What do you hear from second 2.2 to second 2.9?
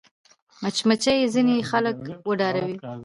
وډاروي